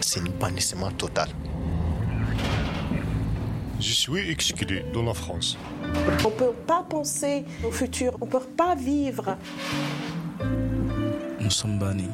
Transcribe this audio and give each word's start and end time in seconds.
C'est 0.00 0.20
un 0.20 0.30
bannissement 0.40 0.90
total. 0.90 1.28
Je 3.80 3.92
suis 3.92 4.30
exclu 4.30 4.82
dans 4.92 5.02
la 5.02 5.14
France. 5.14 5.56
On 6.24 6.28
ne 6.28 6.34
peut 6.34 6.52
pas 6.66 6.84
penser 6.88 7.44
au 7.66 7.70
futur, 7.70 8.16
on 8.20 8.26
ne 8.26 8.30
peut 8.30 8.38
pas 8.56 8.74
vivre. 8.74 9.36
Nous 11.40 11.50
sommes 11.50 11.78
bannis. 11.78 12.10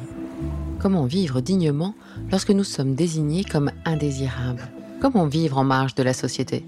Comment 0.79 1.05
vivre 1.05 1.41
dignement 1.41 1.93
lorsque 2.31 2.51
nous 2.51 2.63
sommes 2.63 2.95
désignés 2.95 3.43
comme 3.43 3.71
indésirables? 3.85 4.67
Comment 5.01 5.27
vivre 5.27 5.57
en 5.57 5.63
marge 5.63 5.95
de 5.95 6.03
la 6.03 6.13
société? 6.13 6.65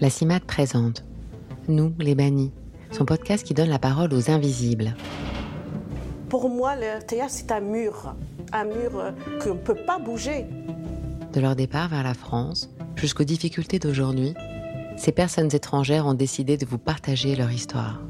La 0.00 0.10
CIMAD 0.10 0.44
présente 0.44 1.04
Nous, 1.68 1.94
les 1.98 2.14
bannis, 2.14 2.50
son 2.94 3.04
podcast 3.04 3.44
qui 3.44 3.54
donne 3.54 3.68
la 3.68 3.78
parole 3.78 4.14
aux 4.14 4.30
invisibles. 4.30 4.94
Pour 6.28 6.48
moi, 6.48 6.76
le 6.76 7.04
théâtre, 7.04 7.32
c'est 7.34 7.52
un 7.52 7.60
mur, 7.60 8.14
un 8.52 8.64
mur 8.64 8.98
euh, 8.98 9.10
qu'on 9.42 9.54
ne 9.54 9.58
peut 9.58 9.74
pas 9.74 9.98
bouger. 9.98 10.46
De 11.32 11.40
leur 11.40 11.56
départ 11.56 11.88
vers 11.88 12.04
la 12.04 12.14
France 12.14 12.70
jusqu'aux 12.96 13.24
difficultés 13.24 13.78
d'aujourd'hui, 13.78 14.34
ces 14.96 15.12
personnes 15.12 15.54
étrangères 15.54 16.06
ont 16.06 16.14
décidé 16.14 16.56
de 16.56 16.64
vous 16.64 16.78
partager 16.78 17.34
leur 17.34 17.50
histoire. 17.50 18.00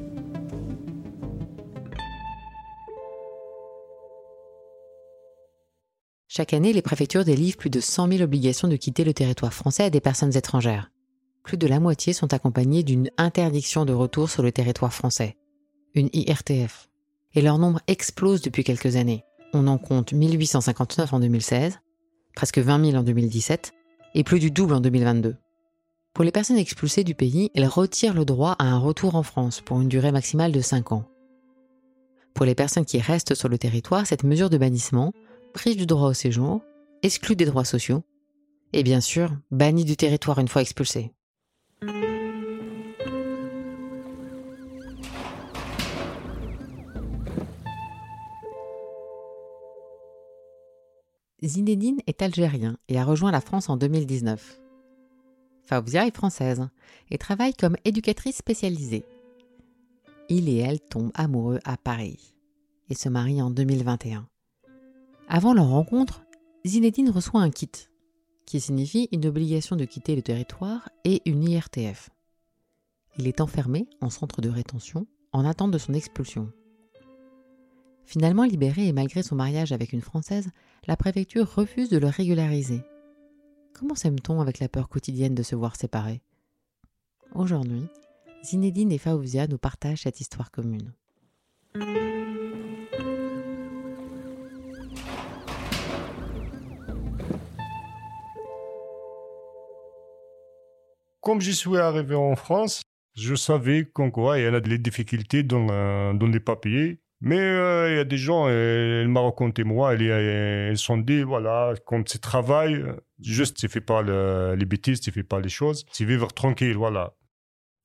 Chaque 6.29 6.53
année, 6.53 6.73
les 6.73 6.83
préfectures 6.83 7.25
délivrent 7.25 7.57
plus 7.57 7.71
de 7.71 7.81
100 7.81 8.09
000 8.09 8.23
obligations 8.23 8.69
de 8.69 8.77
quitter 8.77 9.05
le 9.05 9.15
territoire 9.15 9.55
français 9.55 9.85
à 9.85 9.91
des 9.91 10.01
personnes 10.01 10.37
étrangères. 10.37 10.91
Plus 11.45 11.59
de 11.59 11.67
la 11.67 11.79
moitié 11.79 12.15
sont 12.15 12.33
accompagnées 12.33 12.83
d'une 12.83 13.11
interdiction 13.19 13.85
de 13.85 13.93
retour 13.93 14.31
sur 14.31 14.43
le 14.43 14.51
territoire 14.51 14.95
français, 14.95 15.37
une 15.95 16.09
IRTF. 16.15 16.89
Et 17.35 17.43
leur 17.43 17.59
nombre 17.59 17.81
explose 17.87 18.41
depuis 18.41 18.65
quelques 18.65 18.97
années. 18.97 19.25
On 19.53 19.67
en 19.67 19.77
compte 19.77 20.15
1859 20.15 21.13
en 21.13 21.21
2016, 21.21 21.81
presque 22.35 22.59
20 22.59 22.93
000 22.93 22.97
en 22.97 23.03
2017 23.03 23.73
et 24.15 24.25
plus 24.25 24.41
du 24.41 24.51
double 24.51 24.73
en 24.73 24.81
2022. 24.81 25.37
Pour 26.15 26.25
les 26.25 26.33
personnes 26.33 26.57
expulsées 26.57 27.05
du 27.05 27.15
pays, 27.15 27.51
elles 27.55 27.67
retirent 27.67 28.15
le 28.15 28.25
droit 28.25 28.53
à 28.59 28.65
un 28.65 28.79
retour 28.79 29.15
en 29.15 29.23
France 29.23 29.61
pour 29.61 29.81
une 29.81 29.89
durée 29.89 30.13
maximale 30.13 30.53
de 30.53 30.61
5 30.61 30.93
ans. 30.93 31.05
Pour 32.33 32.47
les 32.47 32.55
personnes 32.55 32.87
qui 32.87 33.01
restent 33.01 33.35
sur 33.35 33.49
le 33.49 33.59
territoire, 33.59 34.07
cette 34.07 34.25
mesure 34.25 34.49
de 34.49 34.59
bannissement 34.59 35.13
prive 35.53 35.77
du 35.77 35.87
droit 35.87 36.09
au 36.09 36.15
séjour, 36.15 36.63
exclut 37.03 37.37
des 37.37 37.45
droits 37.45 37.65
sociaux 37.67 38.03
et 38.73 38.83
bien 38.83 39.01
sûr 39.01 39.31
banni 39.51 39.85
du 39.85 39.97
territoire 39.97 40.39
une 40.39 40.49
fois 40.49 40.63
expulsé. 40.63 41.13
Zinedine 51.47 52.01
est 52.07 52.23
algérien 52.23 52.79
et 52.89 52.99
a 52.99 53.05
rejoint 53.05 53.31
la 53.31 53.41
France 53.41 53.69
en 53.69 53.77
2019. 53.77 54.61
Faouzia 55.67 56.07
est 56.07 56.15
française 56.15 56.69
et 57.11 57.19
travaille 57.19 57.55
comme 57.55 57.77
éducatrice 57.85 58.37
spécialisée. 58.37 59.05
Il 60.29 60.49
et 60.49 60.57
elle 60.57 60.81
tombent 60.81 61.13
amoureux 61.15 61.59
à 61.65 61.77
Paris 61.77 62.35
et 62.89 62.95
se 62.95 63.09
marient 63.09 63.43
en 63.43 63.51
2021. 63.51 64.29
Avant 65.29 65.55
leur 65.55 65.69
rencontre, 65.69 66.25
Zinedine 66.67 67.11
reçoit 67.11 67.41
un 67.41 67.51
kit, 67.51 67.71
qui 68.47 68.61
signifie 68.61 69.09
une 69.13 69.27
obligation 69.27 69.77
de 69.77 69.85
quitter 69.85 70.17
le 70.17 70.23
territoire 70.23 70.89
et 71.05 71.23
une 71.27 71.45
IRTF. 71.45 72.11
Il 73.19 73.27
est 73.27 73.41
enfermé 73.41 73.87
en 74.01 74.11
centre 74.11 74.41
de 74.41 74.49
rétention 74.49 75.07
en 75.33 75.45
attente 75.45 75.71
de 75.71 75.79
son 75.79 75.95
expulsion. 75.95 76.53
Finalement 78.07 78.45
libéré 78.45 78.87
et 78.87 78.93
malgré 78.93 79.23
son 79.23 79.35
mariage 79.35 79.73
avec 79.73 79.93
une 79.93 80.01
Française, 80.01 80.51
la 80.87 80.97
préfecture 80.97 81.53
refuse 81.53 81.89
de 81.89 81.99
le 81.99 82.07
régulariser. 82.07 82.83
Comment 83.73 83.95
s'aime-t-on 83.95 84.41
avec 84.41 84.61
la 84.61 84.69
peur 84.69 84.89
quotidienne 84.89 85.35
de 85.35 85.43
se 85.43 85.57
voir 85.57 85.75
séparés? 85.77 86.21
Aujourd'hui, 87.35 87.87
Zinedine 88.45 88.93
et 88.93 88.99
Faouzia 88.99 89.49
nous 89.49 89.59
partagent 89.59 90.03
cette 90.03 90.21
histoire 90.21 90.51
commune. 90.51 90.93
Comme 101.21 101.41
je 101.41 101.51
suis 101.51 101.79
arrivé 101.79 102.15
en 102.15 102.37
France, 102.37 102.83
je 103.17 103.35
savais 103.35 103.87
qu'en 103.87 104.11
quoi 104.11 104.39
il 104.39 104.43
y 104.43 104.47
a 104.47 104.61
des 104.61 104.79
difficultés 104.79 105.43
dans, 105.43 106.13
dans 106.13 106.27
les 106.27 106.41
papiers. 106.41 107.01
Mais 107.27 107.41
euh, 107.41 107.91
il 107.91 107.97
y 107.97 107.99
a 108.01 108.05
des 108.05 108.19
gens, 108.19 108.49
euh, 108.49 109.01
elle 109.01 109.09
m'a 109.09 109.23
raconté 109.23 109.65
moi, 109.65 109.95
elles, 109.95 110.77
sont 110.77 110.99
dit, 110.99 111.23
voilà, 111.23 111.73
quand 111.87 112.03
tu 112.03 112.19
travailles, 112.19 112.85
juste 113.19 113.57
tu 113.57 113.67
fais 113.67 113.81
pas 113.81 114.03
les 114.03 114.67
bêtises, 114.67 115.01
tu 115.01 115.11
fais 115.11 115.23
pas 115.23 115.41
les 115.41 115.49
choses, 115.49 115.87
tu 115.87 116.05
vivre 116.05 116.31
tranquille, 116.35 116.77
voilà. 116.77 117.15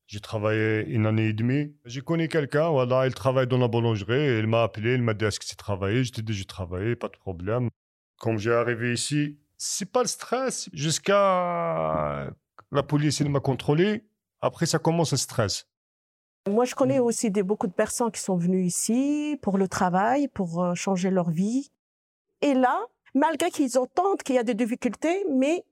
J'ai 0.08 0.20
travaillé 0.20 0.84
une 0.88 1.06
année 1.06 1.28
et 1.28 1.32
demie. 1.32 1.74
J'ai 1.86 2.02
connu 2.02 2.28
quelqu'un, 2.28 2.68
voilà, 2.68 3.06
il 3.06 3.14
travaille 3.14 3.46
dans 3.46 3.56
la 3.56 3.68
boulangerie. 3.68 4.12
Elle 4.12 4.46
m'a 4.46 4.64
appelé, 4.64 4.90
elle 4.92 5.02
m'a 5.02 5.14
dit 5.14 5.24
est-ce 5.24 5.40
que 5.40 5.46
tu 5.46 5.56
travailles? 5.56 6.04
Je 6.04 6.12
t'ai 6.12 6.20
dit 6.20 6.34
j'ai 6.34 6.44
travaillé, 6.44 6.94
pas 6.94 7.08
de 7.08 7.16
problème. 7.16 7.70
Quand 8.18 8.36
j'ai 8.36 8.52
arrivé 8.52 8.92
ici, 8.92 9.38
c'est 9.56 9.90
pas 9.90 10.02
le 10.02 10.08
stress. 10.08 10.68
Jusqu'à 10.74 12.30
la 12.72 12.82
police, 12.82 13.22
elle 13.22 13.30
m'a 13.30 13.40
contrôlé. 13.40 14.04
Après, 14.42 14.66
ça 14.66 14.78
commence 14.78 15.12
le 15.12 15.18
stress. 15.18 15.69
Moi, 16.48 16.64
je 16.64 16.74
connais 16.74 16.98
aussi 16.98 17.30
des, 17.30 17.42
beaucoup 17.42 17.66
de 17.66 17.72
personnes 17.72 18.10
qui 18.10 18.20
sont 18.20 18.36
venues 18.36 18.64
ici 18.64 19.38
pour 19.42 19.58
le 19.58 19.68
travail, 19.68 20.28
pour 20.28 20.62
euh, 20.62 20.74
changer 20.74 21.10
leur 21.10 21.30
vie. 21.30 21.70
Et 22.40 22.54
là, 22.54 22.80
malgré 23.14 23.50
qu'ils 23.50 23.78
entendent 23.78 24.22
qu'il 24.22 24.36
y 24.36 24.38
a 24.38 24.42
des 24.42 24.54
difficultés, 24.54 25.24
mais 25.30 25.64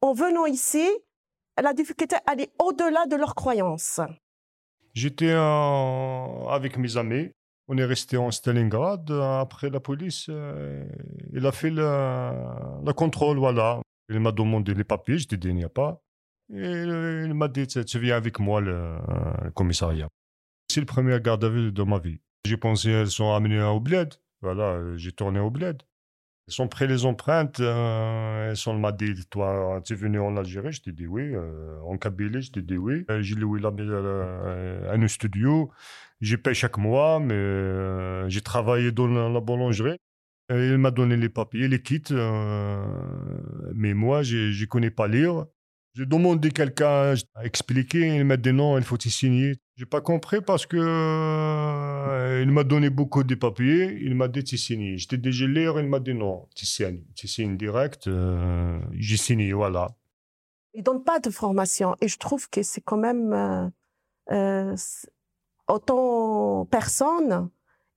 en 0.00 0.12
venant 0.12 0.46
ici, 0.46 0.88
la 1.60 1.72
difficulté, 1.72 2.16
elle 2.30 2.40
est 2.40 2.50
au-delà 2.58 3.06
de 3.06 3.16
leurs 3.16 3.34
croyances. 3.34 4.00
J'étais 4.94 5.32
avec 5.32 6.76
mes 6.78 6.96
amis. 6.96 7.30
On 7.68 7.78
est 7.78 7.84
resté 7.84 8.16
en 8.16 8.32
Stalingrad. 8.32 9.08
Après, 9.12 9.70
la 9.70 9.78
police, 9.78 10.26
euh, 10.28 10.84
il 11.32 11.46
a 11.46 11.52
fait 11.52 11.70
le, 11.70 12.92
contrôle, 12.92 13.38
voilà. 13.38 13.80
Il 14.08 14.18
m'a 14.18 14.32
demandé 14.32 14.74
les 14.74 14.82
papiers, 14.82 15.18
je 15.18 15.28
dit, 15.28 15.48
il 15.48 15.54
n'y 15.54 15.64
a 15.64 15.68
pas. 15.68 16.02
Et 16.52 16.82
il 17.26 17.34
m'a 17.34 17.48
dit, 17.48 17.66
tu 17.66 17.98
viens 17.98 18.16
avec 18.16 18.38
moi, 18.40 18.60
le, 18.60 18.96
commissariat. 19.54 20.08
C'est 20.68 20.80
le 20.80 20.86
premier 20.86 21.20
garde 21.20 21.44
à 21.44 21.48
vue 21.48 21.72
de 21.72 21.82
ma 21.82 21.98
vie. 21.98 22.20
J'ai 22.44 22.56
pensé, 22.56 22.90
elles 22.90 23.10
sont 23.10 23.32
amenées 23.32 23.62
au 23.62 23.80
bled. 23.80 24.14
Voilà, 24.42 24.80
j'ai 24.96 25.12
tourné 25.12 25.38
au 25.38 25.50
bled. 25.50 25.82
Elles 26.48 26.54
sont 26.54 26.68
pris 26.68 26.88
les 26.88 27.04
empreintes. 27.04 27.60
Euh, 27.60 28.54
sont 28.56 28.76
m'a 28.76 28.92
dit, 28.92 29.14
toi, 29.30 29.80
tu 29.84 29.92
es 29.92 29.96
venu 29.96 30.18
en 30.18 30.36
Algérie? 30.36 30.72
Je 30.72 30.82
t'ai 30.82 30.92
dit 30.92 31.06
oui. 31.06 31.34
Euh, 31.34 31.78
en 31.82 31.96
Kabylie, 31.96 32.42
je 32.42 32.50
t'ai 32.52 32.62
dit 32.62 32.76
oui. 32.76 33.04
Euh, 33.10 33.22
j'ai 33.22 33.36
loué 33.36 33.60
là, 33.60 33.70
un 34.90 35.08
studio. 35.08 35.70
J'ai 36.20 36.36
payé 36.38 36.54
chaque 36.54 36.78
mois, 36.78 37.20
mais 37.20 38.28
j'ai 38.28 38.40
travaillé 38.40 38.90
dans 38.90 39.06
la, 39.06 39.28
la 39.28 39.40
boulangerie. 39.40 39.98
Il 40.50 40.78
m'a 40.78 40.90
donné 40.90 41.16
les 41.16 41.28
papiers, 41.28 41.68
les 41.68 41.80
kits. 41.80 42.12
mais 43.74 43.94
moi, 43.94 44.22
je 44.22 44.60
ne 44.60 44.66
connais 44.66 44.90
pas 44.90 45.06
lire. 45.06 45.46
J'ai 45.94 46.06
demandé 46.06 46.50
quelqu'un 46.50 47.14
à 47.34 47.44
expliquer, 47.44 48.16
il 48.16 48.24
m'a 48.24 48.36
dit 48.36 48.52
non, 48.52 48.78
il 48.78 48.84
faut 48.84 48.96
y 48.96 49.10
signer. 49.10 49.56
J'ai 49.74 49.86
pas 49.86 50.00
compris 50.00 50.40
parce 50.40 50.64
que 50.64 50.76
euh, 50.78 52.42
il 52.42 52.50
m'a 52.52 52.62
donné 52.62 52.90
beaucoup 52.90 53.24
de 53.24 53.34
papiers, 53.34 53.98
il 54.00 54.14
m'a 54.14 54.28
dit 54.28 54.44
tu 54.44 54.56
signes. 54.56 54.96
J'étais 54.96 55.16
déjà 55.16 55.46
lire, 55.46 55.80
il 55.80 55.88
m'a 55.88 55.98
dit 55.98 56.14
non, 56.14 56.48
tu 56.54 56.64
signes, 56.64 57.02
tu 57.16 57.26
signes 57.26 57.56
direct. 57.56 58.06
Euh, 58.06 58.78
j'ai 58.92 59.16
signé, 59.16 59.52
voilà. 59.52 59.88
Ils 60.74 60.84
donnent 60.84 61.02
pas 61.02 61.18
de 61.18 61.30
formation 61.30 61.96
et 62.00 62.06
je 62.06 62.18
trouve 62.18 62.48
que 62.48 62.62
c'est 62.62 62.82
quand 62.82 62.98
même 62.98 63.32
euh, 63.32 63.68
euh 64.30 64.76
autant 65.66 66.66
personnes 66.66 67.48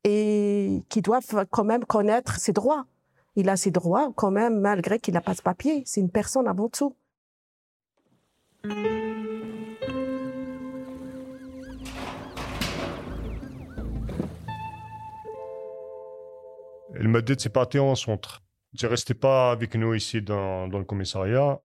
et 0.04 0.84
qui 0.90 1.02
doivent 1.02 1.46
quand 1.50 1.64
même 1.64 1.86
connaître 1.86 2.40
ses 2.40 2.54
droits. 2.54 2.86
Il 3.36 3.50
a 3.50 3.58
ses 3.58 3.72
droits 3.72 4.12
quand 4.16 4.32
même 4.32 4.60
malgré 4.60 5.00
qu'il 5.00 5.14
n'a 5.14 5.22
pas 5.22 5.34
de 5.34 5.42
papier. 5.42 5.84
C'est 5.86 6.02
une 6.02 6.12
personne 6.12 6.48
avant 6.48 6.70
tout. 6.70 6.96
Elle 8.66 8.72
m'a 17.10 17.20
dit 17.22 17.36
c'est 17.38 17.50
parti 17.50 17.78
en 17.78 17.96
centre. 17.96 18.42
Tu 18.78 18.86
restais 18.86 19.16
pas 19.16 19.52
avec 19.52 19.76
nous 19.76 19.94
ici 19.94 20.22
dans, 20.22 20.68
le 20.68 20.86
commissariat. 20.86 21.60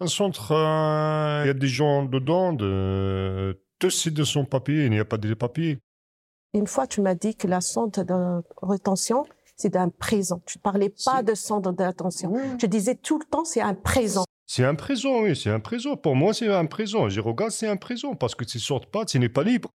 Un 0.00 0.06
centre, 0.06 0.52
euh, 0.52 1.42
il 1.44 1.48
y 1.48 1.50
a 1.50 1.54
des 1.54 1.68
gens 1.68 2.04
dedans, 2.04 2.54
de, 2.54 3.62
tous 3.78 4.08
de 4.08 4.24
son 4.24 4.46
papier, 4.46 4.86
il 4.86 4.90
n'y 4.90 5.00
a 5.00 5.04
pas 5.04 5.18
de 5.18 5.34
papier. 5.34 5.80
Une 6.54 6.66
fois, 6.66 6.86
tu 6.86 7.02
m'as 7.02 7.14
dit 7.14 7.34
que 7.36 7.46
la 7.46 7.60
centre 7.60 8.02
de 8.04 8.42
rétention, 8.62 9.26
c'est 9.56 9.76
un 9.76 9.90
présent. 9.90 10.40
Tu 10.46 10.56
ne 10.56 10.62
parlais 10.62 10.94
pas 11.04 11.22
de 11.22 11.34
centre 11.34 11.72
de 11.72 11.82
rétention. 11.82 12.32
Je 12.58 12.64
disais 12.64 12.94
tout 12.94 13.18
le 13.18 13.26
temps, 13.26 13.44
c'est 13.44 13.60
un 13.60 13.74
présent. 13.74 14.24
C'est 14.50 14.64
un 14.64 14.74
présent, 14.74 15.20
oui, 15.20 15.36
c'est 15.36 15.50
un 15.50 15.60
présent. 15.60 15.94
Pour 15.98 16.16
moi, 16.16 16.32
c'est 16.32 16.48
un 16.48 16.64
présent. 16.64 17.10
Je 17.10 17.20
regarde, 17.20 17.50
c'est 17.50 17.68
un 17.68 17.76
présent 17.76 18.14
parce 18.14 18.34
que 18.34 18.44
tu 18.44 18.56
ne 18.56 18.62
sortes 18.62 18.86
pas, 18.86 19.04
tu 19.04 19.18
n'es 19.18 19.28
pas 19.28 19.42
libre. 19.42 19.68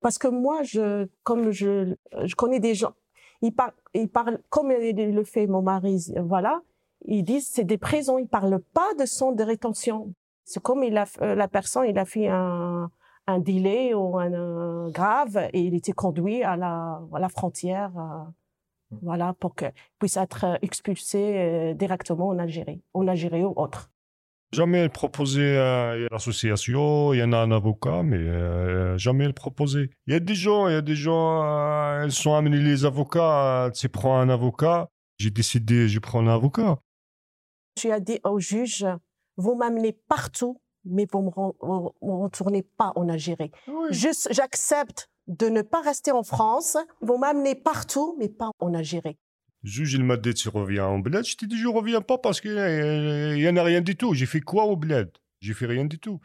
Parce 0.00 0.16
que 0.16 0.28
moi, 0.28 0.62
je, 0.62 1.08
comme 1.24 1.50
je, 1.50 1.92
je 2.22 2.34
connais 2.36 2.60
des 2.60 2.76
gens, 2.76 2.94
ils 3.42 3.52
parlent, 3.52 3.72
ils 3.94 4.08
parlent 4.08 4.38
comme 4.48 4.70
le 4.70 5.24
fait 5.24 5.48
mon 5.48 5.60
mari, 5.60 6.06
voilà, 6.20 6.62
ils 7.04 7.24
disent 7.24 7.48
c'est 7.48 7.64
des 7.64 7.78
prisons, 7.78 8.18
ils 8.18 8.28
parlent 8.28 8.60
pas 8.72 8.94
de 8.96 9.06
centre 9.06 9.36
de 9.36 9.42
rétention. 9.42 10.14
C'est 10.44 10.62
comme 10.62 10.84
il 10.84 10.96
a, 10.96 11.06
euh, 11.22 11.34
la 11.34 11.48
personne, 11.48 11.86
il 11.88 11.98
a 11.98 12.04
fait 12.04 12.28
un, 12.28 12.88
un 13.26 13.38
délai 13.40 13.92
ou 13.92 14.18
un, 14.20 14.88
grave 14.90 15.48
et 15.52 15.60
il 15.60 15.74
était 15.74 15.90
conduit 15.90 16.44
à 16.44 16.54
la, 16.54 17.02
à 17.12 17.18
la 17.18 17.28
frontière, 17.28 17.90
euh, 17.98 18.96
voilà, 19.02 19.34
pour 19.40 19.56
qu'il 19.56 19.72
puisse 19.98 20.16
être 20.16 20.58
expulsé 20.62 21.18
euh, 21.18 21.74
directement 21.74 22.28
en 22.28 22.38
Algérie, 22.38 22.80
en 22.94 23.08
Algérie 23.08 23.42
ou 23.42 23.52
autre. 23.56 23.90
Jamais 24.52 24.88
proposé 24.88 25.58
à 25.58 25.96
l'association, 26.10 27.12
il 27.12 27.18
y 27.18 27.22
en 27.22 27.32
a 27.32 27.38
un 27.38 27.50
avocat, 27.50 28.02
mais 28.04 28.16
euh, 28.16 28.96
jamais 28.96 29.26
le 29.26 29.32
proposé. 29.32 29.90
Il 30.06 30.12
y 30.12 30.16
a 30.16 30.20
des 30.20 30.34
gens, 30.34 30.68
il 30.68 30.72
y 30.72 30.76
a 30.76 30.82
des 30.82 30.94
gens, 30.94 31.42
euh, 31.42 32.04
elles 32.04 32.12
sont 32.12 32.34
amenés 32.34 32.60
les 32.60 32.84
avocats, 32.84 33.70
tu 33.74 33.88
prends 33.88 34.18
un 34.18 34.28
avocat, 34.28 34.88
j'ai 35.18 35.30
décidé, 35.30 35.88
je 35.88 35.98
prends 35.98 36.20
un 36.20 36.28
avocat. 36.28 36.78
Tu 37.74 37.90
as 37.90 38.00
dit 38.00 38.20
au 38.24 38.38
juge, 38.38 38.86
vous 39.36 39.56
m'amenez 39.56 39.92
partout, 39.92 40.60
mais 40.84 41.06
vous 41.12 41.22
ne 41.22 41.26
me 41.26 42.22
retournez 42.22 42.62
pas 42.62 42.92
en 42.94 43.08
Algérie. 43.08 43.50
Juste, 43.90 44.28
j'accepte 44.30 45.10
de 45.26 45.48
ne 45.48 45.62
pas 45.62 45.80
rester 45.80 46.12
en 46.12 46.22
France, 46.22 46.76
vous 47.00 47.18
m'amenez 47.18 47.56
partout, 47.56 48.16
mais 48.18 48.28
pas 48.28 48.50
en 48.60 48.74
Algérie 48.74 49.18
juge, 49.66 49.94
il 49.94 50.04
m'a 50.04 50.16
dit, 50.16 50.34
tu 50.34 50.48
reviens 50.48 50.86
au 50.88 51.00
bled? 51.00 51.24
Je 51.24 51.36
t'ai 51.36 51.46
dit, 51.46 51.58
je 51.58 51.66
reviens 51.66 52.00
pas 52.00 52.18
parce 52.18 52.40
qu'il 52.40 52.52
n'y 52.52 53.48
en 53.48 53.56
a 53.56 53.62
rien 53.62 53.80
du 53.80 53.96
tout. 53.96 54.14
J'ai 54.14 54.26
fait 54.26 54.40
quoi 54.40 54.64
au 54.64 54.76
bled? 54.76 55.10
J'ai 55.40 55.54
fait 55.54 55.66
rien 55.66 55.84
du 55.84 55.98
tout. 55.98 56.20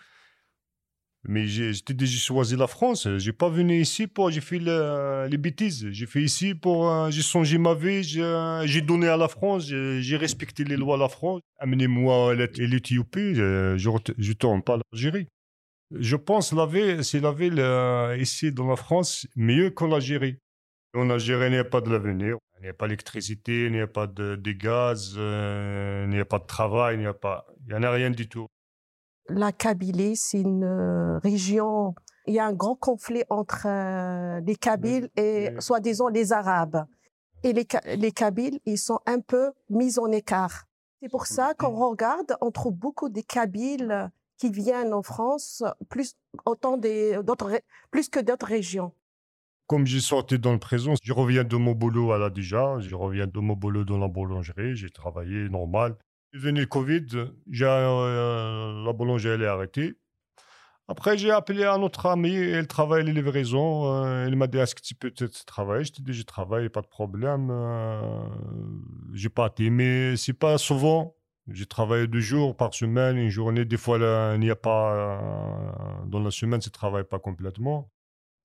Mais 1.24 1.46
j'ai 1.46 1.72
dit, 1.72 2.08
j'ai 2.08 2.18
choisi 2.18 2.56
la 2.56 2.66
France. 2.66 3.08
J'ai 3.18 3.34
pas 3.34 3.50
venu 3.50 3.80
ici 3.80 4.08
pour, 4.08 4.32
j'ai 4.32 4.42
fait 4.42 4.60
les 4.60 5.38
bêtises. 5.38 5.88
J'ai 5.92 6.08
fait 6.08 6.24
ici 6.24 6.56
pour, 6.56 6.90
euh, 6.90 7.12
j'ai 7.12 7.22
changé 7.22 7.58
ma 7.60 7.76
vie, 7.76 8.02
j'ai 8.04 8.82
donné 8.82 9.08
à 9.08 9.18
la 9.18 9.28
France, 9.28 9.68
j'ai 9.68 10.18
respecté 10.18 10.64
les 10.64 10.78
lois 10.78 10.98
de 10.98 11.04
la 11.04 11.10
France. 11.10 11.42
Amenez-moi 11.60 12.34
l'Éthiopie, 12.34 13.36
je, 13.36 13.76
je 14.18 14.34
tourne 14.34 14.64
pas 14.64 14.80
l'Algérie. 14.92 15.28
Je 15.92 16.16
pense 16.16 16.54
la 16.54 16.66
vie, 16.66 17.04
c'est 17.04 17.20
la 17.20 17.34
ville 17.34 17.60
euh, 17.60 18.18
ici 18.18 18.52
dans 18.52 18.68
la 18.68 18.78
France 18.78 19.28
mieux 19.36 19.70
qu'en 19.70 19.92
Algérie. 19.92 20.38
En 20.96 21.10
Algérie, 21.10 21.48
il 21.48 21.52
n'y 21.52 21.58
a 21.58 21.66
pas 21.66 21.82
de 21.82 21.92
l'avenir. 21.92 22.38
Il 22.62 22.66
n'y 22.66 22.70
a 22.70 22.74
pas 22.74 22.86
d'électricité, 22.86 23.66
il 23.66 23.72
n'y 23.72 23.82
a 23.82 23.88
pas 23.88 24.06
de, 24.06 24.36
gaz, 24.52 25.16
euh, 25.18 26.04
il 26.06 26.14
n'y 26.14 26.20
a 26.20 26.26
pas 26.26 26.38
de 26.38 26.46
travail, 26.46 26.96
il 26.96 27.00
n'y 27.00 27.08
a 27.08 27.14
pas, 27.14 27.48
il 27.66 27.74
y 27.74 27.76
en 27.76 27.82
a 27.82 27.90
rien 27.90 28.12
du 28.12 28.30
tout. 28.30 28.46
La 29.30 29.52
Kabylie, 29.52 30.16
c'est 30.16 30.42
une 30.42 30.64
euh, 30.64 31.18
région. 31.24 31.96
Il 32.28 32.36
y 32.36 32.40
a 32.40 32.46
un 32.46 32.54
grand 32.54 32.76
conflit 32.76 33.24
entre 33.32 33.66
euh, 33.66 34.42
les 34.42 34.56
Kabyles 34.56 35.10
et 35.16 35.50
soi-disant 35.58 36.10
les 36.10 36.34
Arabes. 36.34 36.86
Et 37.44 37.52
les, 37.52 37.66
les 37.98 38.12
Kabyles, 38.12 38.60
ils 38.66 38.78
sont 38.78 39.00
un 39.08 39.22
peu 39.22 39.54
mis 39.72 39.98
en 39.98 40.12
écart. 40.12 40.66
C'est 41.02 41.10
pour 41.10 41.26
ça 41.26 41.56
qu'on 41.56 41.74
regarde, 41.90 42.38
on 42.42 42.52
trouve 42.52 42.76
beaucoup 42.76 43.10
de 43.10 43.22
Kabyles 43.22 44.12
qui 44.38 44.52
viennent 44.52 44.94
en 44.94 45.02
France, 45.02 45.64
plus 45.90 46.14
autant 46.46 46.78
d'autres, 46.78 47.60
plus 47.90 48.08
que 48.08 48.20
d'autres 48.20 48.46
régions. 48.46 48.94
Comme 49.72 49.88
j'ai 49.88 50.02
sorti 50.02 50.38
dans 50.38 50.52
le 50.52 50.60
présent, 50.60 50.96
je 51.02 51.14
reviens 51.14 51.46
de 51.46 51.56
mon 51.56 51.72
boulot 51.72 52.12
à 52.12 52.18
la 52.18 52.30
déjà, 52.30 52.78
je 52.82 52.94
reviens 52.94 53.26
de 53.26 53.40
mon 53.40 53.54
boulot 53.54 53.86
dans 53.86 53.98
la 53.98 54.10
boulangerie, 54.10 54.76
j'ai 54.76 54.90
travaillé 54.90 55.48
normal. 55.48 55.96
Venu 56.34 56.60
le 56.60 56.66
Covid, 56.66 57.06
j'ai, 57.50 57.64
euh, 57.64 58.84
la 58.84 58.92
boulangerie 58.92 59.36
elle 59.36 59.44
est 59.44 59.48
arrêtée. 59.48 59.94
Après, 60.90 61.18
j'ai 61.18 61.32
appelé 61.32 61.64
un 61.64 61.82
autre 61.84 62.08
ami, 62.08 62.34
elle 62.34 62.68
travaille 62.68 63.06
les 63.06 63.14
livraisons. 63.14 63.86
Euh, 63.86 64.28
elle 64.28 64.36
m'a 64.36 64.48
dit 64.48 64.58
Est-ce 64.58 64.76
que 64.76 64.82
tu 64.82 64.94
peux 64.94 65.10
peut-être 65.10 65.46
travailler? 65.46 65.86
Je 65.86 65.94
t'ai 65.94 66.04
dit 66.04 66.12
Je 66.12 66.24
travaille, 66.24 66.68
pas 66.68 66.82
de 66.82 66.88
problème. 66.88 67.48
Euh, 67.50 68.24
j'ai 69.14 69.30
pas 69.30 69.48
été, 69.48 69.70
mais 69.70 70.18
c'est 70.18 70.34
pas 70.34 70.58
souvent. 70.58 71.16
J'ai 71.48 71.66
travaillé 71.66 72.08
deux 72.08 72.20
jours 72.20 72.58
par 72.58 72.74
semaine, 72.74 73.16
une 73.16 73.30
journée. 73.30 73.64
Des 73.64 73.78
fois, 73.78 74.34
il 74.34 74.42
n'y 74.42 74.50
a 74.50 74.56
pas. 74.58 75.18
dans 76.08 76.20
la 76.20 76.32
semaine, 76.32 76.62
je 76.62 76.68
ne 76.68 76.74
travaille 76.74 77.06
pas 77.06 77.20
complètement. 77.20 77.90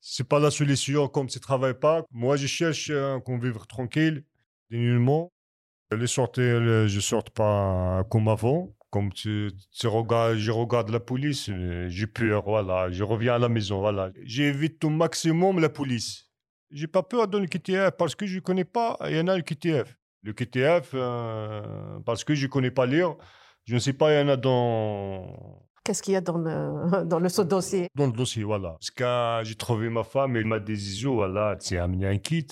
C'est 0.08 0.28
pas 0.28 0.38
la 0.38 0.52
solution 0.52 1.08
comme 1.08 1.26
tu 1.26 1.40
travailles 1.40 1.78
pas. 1.78 2.04
Moi, 2.12 2.36
je 2.36 2.46
cherche 2.46 2.92
qu'on 3.24 3.38
vivre 3.38 3.66
tranquille, 3.66 4.22
dignement. 4.70 5.32
Les 5.90 6.06
sorties, 6.06 6.42
je 6.42 7.00
sorte 7.00 7.30
pas 7.30 8.04
comme 8.08 8.28
avant. 8.28 8.72
Comme 8.90 9.12
tu, 9.12 9.50
regardes, 9.82 10.36
je 10.36 10.52
regarde 10.52 10.90
la 10.90 11.00
police, 11.00 11.50
j'ai 11.88 12.06
peur, 12.06 12.44
voilà. 12.44 12.88
Je 12.92 13.02
reviens 13.02 13.34
à 13.34 13.38
la 13.40 13.48
maison, 13.48 13.80
voilà. 13.80 14.12
J'évite 14.22 14.84
au 14.84 14.90
maximum 14.90 15.58
la 15.58 15.68
police. 15.68 16.30
J'ai 16.70 16.86
pas 16.86 17.02
peur 17.02 17.26
de 17.26 17.38
le 17.38 17.46
QTF 17.48 17.90
parce 17.98 18.14
que 18.14 18.26
je 18.26 18.38
connais 18.38 18.64
pas. 18.64 18.96
Il 19.06 19.16
y 19.16 19.20
en 19.20 19.26
a 19.26 19.36
le 19.36 19.42
QTF. 19.42 19.96
Le 20.22 20.32
QTF, 20.32 20.90
euh, 20.94 21.98
parce 22.06 22.22
que 22.22 22.36
je 22.36 22.46
connais 22.46 22.70
pas 22.70 22.86
lire. 22.86 23.16
Je 23.64 23.74
ne 23.74 23.80
sais 23.80 23.92
pas, 23.92 24.12
il 24.12 24.20
y 24.20 24.22
en 24.22 24.28
a 24.28 24.36
dans 24.36 25.65
Qu'est-ce 25.86 26.02
qu'il 26.02 26.14
y 26.14 26.16
a 26.16 26.20
dans 26.20 26.36
le, 26.38 27.04
dans 27.04 27.20
le 27.20 27.28
ce 27.28 27.42
dossier? 27.42 27.88
Dans 27.94 28.06
le 28.06 28.12
dossier, 28.12 28.42
voilà. 28.42 28.70
Parce 28.70 28.90
que 28.90 29.48
j'ai 29.48 29.54
trouvé 29.54 29.88
ma 29.88 30.02
femme, 30.02 30.34
elle 30.34 30.44
m'a 30.44 30.58
dit, 30.58 31.04
voilà, 31.04 31.54
tu 31.54 31.78
as 31.78 31.84
amené 31.84 32.08
un 32.08 32.18
kit. 32.18 32.48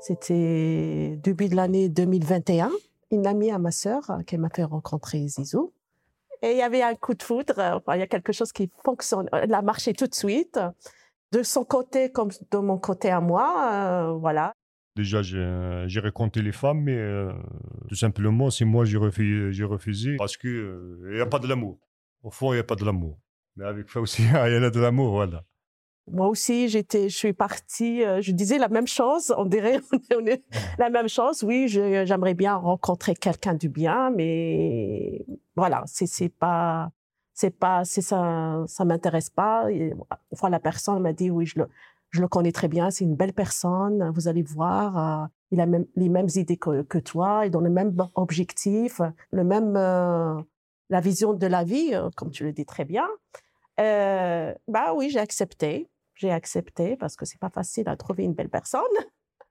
C'était 0.00 1.18
début 1.20 1.48
de 1.48 1.56
l'année 1.56 1.88
2021. 1.88 2.70
Une 3.10 3.26
amie 3.26 3.50
à 3.50 3.58
ma 3.58 3.72
sœur 3.72 4.08
euh, 4.10 4.22
qui 4.22 4.38
m'a 4.38 4.48
fait 4.48 4.62
rencontrer 4.62 5.26
Zizou. 5.26 5.72
Et 6.40 6.52
il 6.52 6.58
y 6.58 6.62
avait 6.62 6.82
un 6.82 6.94
coup 6.94 7.14
de 7.14 7.22
foudre. 7.24 7.82
il 7.92 7.98
y 7.98 8.02
a 8.02 8.06
quelque 8.06 8.32
chose 8.32 8.52
qui 8.52 8.70
fonctionne. 8.84 9.28
Elle 9.32 9.52
a 9.52 9.62
marché 9.62 9.92
tout 9.92 10.06
de 10.06 10.14
suite 10.14 10.60
de 11.32 11.42
son 11.42 11.64
côté 11.64 12.10
comme 12.10 12.30
de 12.50 12.58
mon 12.58 12.78
côté 12.78 13.10
à 13.10 13.20
moi, 13.20 13.70
euh, 13.72 14.12
voilà. 14.12 14.52
Déjà, 14.96 15.20
j'ai 15.22 16.00
raconté 16.00 16.40
les 16.40 16.52
femmes, 16.52 16.80
mais 16.80 16.96
euh, 16.96 17.30
tout 17.88 17.96
simplement, 17.96 18.50
c'est 18.50 18.64
moi 18.64 18.84
j'ai 18.86 18.96
refusé, 18.96 20.16
parce 20.16 20.36
que 20.38 20.48
il 20.48 21.06
euh, 21.06 21.14
n'y 21.16 21.20
a 21.20 21.26
pas 21.26 21.38
de 21.38 21.46
l'amour. 21.46 21.78
Au 22.22 22.30
fond, 22.30 22.52
il 22.52 22.56
n'y 22.56 22.60
a 22.60 22.64
pas 22.64 22.76
de 22.76 22.84
l'amour. 22.84 23.18
Mais 23.56 23.66
avec 23.66 23.90
ça 23.90 24.00
aussi, 24.00 24.22
il 24.22 24.32
y 24.32 24.34
a 24.34 24.70
de 24.70 24.80
l'amour, 24.80 25.12
voilà. 25.12 25.44
Moi 26.08 26.28
aussi, 26.28 26.68
j'étais, 26.68 27.08
je 27.08 27.16
suis 27.16 27.32
partie, 27.32 28.02
je 28.02 28.30
disais 28.30 28.58
la 28.58 28.68
même 28.68 28.86
chose, 28.86 29.34
on 29.36 29.44
dirait 29.44 29.80
on 30.16 30.24
est, 30.24 30.44
la 30.78 30.88
même 30.88 31.08
chose. 31.08 31.42
Oui, 31.42 31.66
j'aimerais 31.66 32.34
bien 32.34 32.54
rencontrer 32.54 33.14
quelqu'un 33.14 33.54
du 33.54 33.68
bien, 33.68 34.10
mais 34.10 35.26
voilà, 35.56 35.82
c'est 35.86 36.28
pas 36.28 36.92
c'est 37.36 37.50
pas 37.50 37.84
si 37.84 38.02
ça 38.02 38.64
ça 38.66 38.84
m'intéresse 38.84 39.30
pas. 39.30 39.70
Une 39.70 39.94
fois 40.34 40.50
la 40.50 40.58
personne 40.58 41.02
m'a 41.02 41.12
dit 41.12 41.30
oui 41.30 41.46
je 41.46 41.60
le 41.60 41.68
je 42.10 42.20
le 42.22 42.28
connais 42.28 42.50
très 42.50 42.66
bien 42.68 42.90
c'est 42.90 43.04
une 43.04 43.14
belle 43.14 43.34
personne 43.34 44.10
vous 44.14 44.26
allez 44.28 44.42
voir 44.42 45.24
euh, 45.24 45.26
il 45.50 45.60
a 45.60 45.66
même 45.66 45.86
les 45.96 46.08
mêmes 46.08 46.28
idées 46.34 46.56
que, 46.56 46.82
que 46.82 46.98
toi 46.98 47.42
il 47.44 47.50
donne 47.50 47.64
le 47.64 47.70
même 47.70 47.94
objectif 48.14 49.02
le 49.32 49.44
même 49.44 49.76
euh, 49.76 50.40
la 50.88 51.00
vision 51.00 51.34
de 51.34 51.46
la 51.46 51.62
vie 51.64 51.90
euh, 51.92 52.10
comme 52.16 52.30
tu 52.30 52.44
le 52.44 52.52
dis 52.52 52.66
très 52.66 52.84
bien. 52.86 53.06
Bah 53.78 54.94
oui 54.94 55.10
j'ai 55.10 55.20
accepté. 55.20 55.90
J'ai 56.14 56.30
accepté 56.30 56.96
parce 56.96 57.16
que 57.16 57.26
c'est 57.26 57.38
pas 57.38 57.50
facile 57.50 57.88
à 57.90 57.96
trouver 57.96 58.24
une 58.24 58.32
belle 58.32 58.48
personne. 58.48 58.96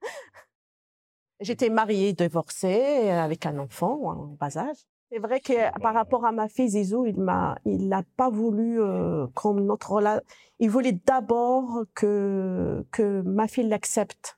J'étais 1.40 1.70
mariée, 1.70 2.14
divorcée, 2.14 3.10
avec 3.12 3.46
un 3.46 3.60
enfant 3.60 4.02
en 4.10 4.26
bas 4.40 4.58
âge. 4.58 4.88
C'est 5.12 5.20
vrai 5.20 5.40
que 5.40 5.80
par 5.80 5.94
rapport 5.94 6.26
à 6.26 6.32
ma 6.32 6.50
fille 6.50 6.70
Zizou, 6.70 7.06
il 7.06 7.20
m'a, 7.20 7.58
il 7.66 7.88
n'a 7.88 8.04
pas 8.18 8.30
voulu 8.30 8.82
euh, 8.82 9.28
comme 9.34 9.66
notre 9.66 9.92
relation. 9.92 10.24
Il 10.60 10.70
voulait 10.70 11.00
d'abord 11.06 11.86
que 11.94 12.86
que 12.92 13.22
ma 13.22 13.48
fille 13.48 13.68
l'accepte. 13.68 14.38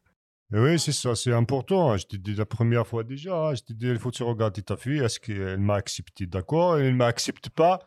Oui, 0.51 0.79
c'est 0.79 0.93
ça, 0.93 1.15
c'est 1.15 1.33
important. 1.33 1.97
Je 1.97 2.05
t'ai 2.05 2.17
dit 2.17 2.35
la 2.35 2.45
première 2.45 2.87
fois 2.87 3.03
déjà. 3.03 3.53
Je 3.53 3.61
t'ai 3.63 3.73
dit, 3.73 3.87
il 3.87 3.99
faut 3.99 4.11
que 4.11 4.15
tu 4.15 4.23
regardes 4.23 4.63
ta 4.63 4.77
fille. 4.77 4.99
Est-ce 4.99 5.19
qu'elle 5.19 5.59
m'a 5.59 5.75
accepté 5.75 6.25
D'accord? 6.25 6.77
Elle 6.77 6.91
ne 6.91 6.97
m'accepte 6.97 7.49
pas. 7.49 7.79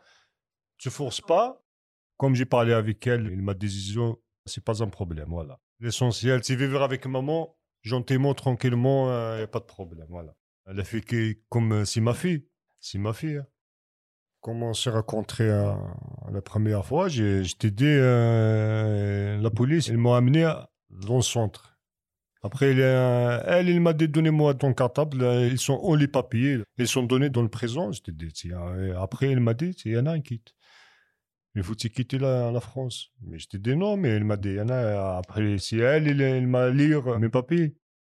Tu 0.77 0.89
forces 0.89 1.21
pas. 1.21 1.63
Comme 2.17 2.35
j'ai 2.35 2.45
parlé 2.45 2.73
avec 2.73 3.05
elle, 3.07 3.27
elle 3.27 3.41
m'a 3.41 3.55
dit, 3.55 3.67
Zizou, 3.67 4.21
c'est 4.45 4.63
pas 4.63 4.83
un 4.83 4.89
problème. 4.89 5.29
Voilà. 5.29 5.59
L'essentiel, 5.79 6.43
c'est 6.43 6.55
vivre 6.55 6.83
avec 6.83 7.07
maman 7.07 7.55
gentiment, 7.81 8.33
tranquillement. 8.33 9.07
Il 9.07 9.11
euh, 9.11 9.37
n'y 9.37 9.43
a 9.43 9.47
pas 9.47 9.59
de 9.59 9.65
problème. 9.65 10.05
Voilà. 10.09 10.35
Elle 10.67 10.79
a 10.79 10.83
fait 10.83 11.01
que, 11.01 11.35
comme 11.49 11.71
euh, 11.73 11.85
c'est 11.85 12.01
ma 12.01 12.13
fille. 12.13 12.45
C'est 12.81 12.97
ma 12.97 13.13
fille. 13.13 13.37
Hein. 13.37 13.45
Comment 14.41 14.71
on 14.71 14.73
s'est 14.73 14.89
rencontrés 14.89 15.49
euh, 15.49 15.71
la 16.31 16.41
première 16.41 16.83
fois 16.83 17.07
J'ai 17.07 17.43
dit, 17.43 17.85
euh, 17.85 19.37
la 19.37 19.49
police, 19.51 19.87
ils 19.87 19.99
m'ont 19.99 20.15
amené 20.15 20.51
dans 20.89 21.17
le 21.17 21.21
centre. 21.21 21.77
Après, 22.41 22.71
elle, 22.71 23.69
il 23.69 23.79
m'a 23.79 23.93
dit, 23.93 24.07
donnez-moi 24.07 24.55
ton 24.55 24.73
cartable. 24.73 25.21
Ils 25.21 25.59
sont 25.59 25.79
où 25.83 25.95
les 25.95 26.07
papiers 26.07 26.57
Ils 26.79 26.87
sont 26.87 27.03
donnés 27.03 27.29
dans 27.29 27.43
le 27.43 27.49
présent. 27.49 27.91
Je 27.91 28.01
dit, 28.11 28.51
après, 28.97 29.29
il 29.29 29.39
m'a 29.39 29.53
dit, 29.53 29.75
il 29.85 29.91
y 29.91 29.97
en 29.99 30.07
a 30.07 30.13
un 30.13 30.21
kit. 30.21 30.43
Il 31.53 31.61
faut 31.61 31.75
quitter 31.75 32.17
la, 32.17 32.49
la 32.49 32.61
France? 32.61 33.11
Mais 33.21 33.37
je 33.37 33.47
t'ai 33.47 33.59
dit 33.59 33.75
non, 33.75 33.95
mais 33.95 34.15
il 34.15 34.23
m'a 34.23 34.37
dit, 34.37 34.49
il 34.49 34.55
y 34.55 34.61
en 34.61 34.69
a. 34.69 35.17
Après, 35.17 35.59
si 35.59 35.77
elle, 35.77 36.07
il, 36.07 36.47
m'a 36.47 36.69
lire 36.69 37.19
mes 37.19 37.29
papiers. 37.29 37.75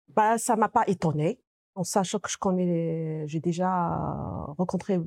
Bah, 0.08 0.38
ça 0.38 0.56
m'a 0.56 0.70
pas 0.70 0.84
étonné 0.86 1.43
En 1.74 1.84
sachant 1.84 2.18
que 2.18 2.30
je 2.30 2.38
connais, 2.38 3.24
j'ai 3.26 3.40
déjà 3.40 3.68
rencontré, 4.56 5.00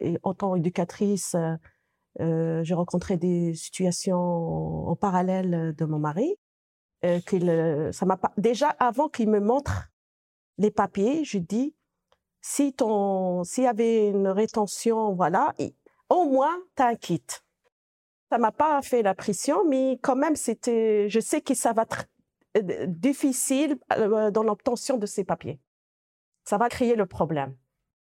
et 0.00 0.18
en 0.22 0.34
tant 0.34 0.54
qu'éducatrice, 0.54 1.36
euh, 2.20 2.62
j'ai 2.62 2.74
rencontré 2.74 3.16
des 3.16 3.54
situations 3.54 4.88
en 4.88 4.96
parallèle 4.96 5.74
de 5.76 5.84
mon 5.84 5.98
mari. 5.98 6.36
Euh, 7.04 7.18
qu'il, 7.20 7.90
ça 7.92 8.06
m'a 8.06 8.20
déjà 8.36 8.68
avant 8.68 9.08
qu'il 9.08 9.28
me 9.28 9.40
montre 9.40 9.90
les 10.58 10.70
papiers, 10.70 11.24
je 11.24 11.38
dis 11.38 11.74
si 12.42 12.72
ton, 12.72 13.44
s'il 13.44 13.64
y 13.64 13.66
avait 13.66 14.08
une 14.08 14.28
rétention, 14.28 15.14
voilà, 15.14 15.54
au 16.08 16.24
moins 16.24 16.58
kit. 17.00 17.22
Ça 18.30 18.38
m'a 18.38 18.52
pas 18.52 18.82
fait 18.82 19.02
la 19.02 19.14
pression, 19.14 19.64
mais 19.68 19.98
quand 20.02 20.16
même 20.16 20.36
c'était, 20.36 21.08
je 21.08 21.20
sais 21.20 21.40
que 21.40 21.54
ça 21.54 21.72
va 21.72 21.82
être 21.82 22.04
euh, 22.56 22.86
difficile 22.86 23.78
euh, 23.96 24.30
dans 24.30 24.42
l'obtention 24.42 24.98
de 24.98 25.06
ces 25.06 25.24
papiers. 25.24 25.60
Ça 26.44 26.58
va 26.58 26.68
créer 26.68 26.96
le 26.96 27.06
problème. 27.06 27.54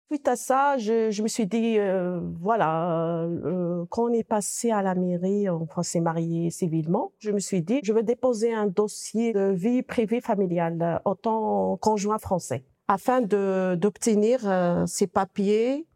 Suite 0.10 0.28
à 0.28 0.36
ça, 0.36 0.78
je, 0.78 1.22
me 1.24 1.28
suis 1.28 1.48
dit, 1.48 1.80
euh, 1.80 2.20
voilà, 2.40 3.24
euh, 3.24 3.86
quand 3.90 4.12
on 4.12 4.14
est 4.14 4.24
passé 4.24 4.70
à 4.70 4.82
la 4.84 4.94
mairie, 4.94 5.50
on 5.50 5.68
s'est 5.82 6.02
marié 6.02 6.52
civilement, 6.52 7.14
je 7.20 7.32
me 7.32 7.40
suis 7.40 7.64
dit, 7.64 7.80
je 7.84 7.94
vais 7.94 8.04
déposer 8.04 8.54
un 8.54 8.68
dossier 8.68 9.34
de 9.34 9.52
vie 9.52 9.82
privée 9.82 10.22
familiale 10.22 11.02
en 11.06 11.16
tant 11.16 11.78
conjoint 11.78 12.20
français, 12.20 12.64
afin 12.88 13.22
d'obtenir 13.22 14.42
euh, 14.44 14.86
ces 14.86 15.08
papiers, 15.08 15.88